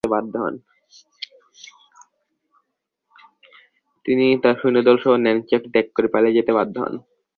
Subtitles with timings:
[4.05, 6.93] তিনি তার সৈন্যদল সহ নানচ্যাং ত্যাগ করে পালিয়ে যেতে বাধ্য হন।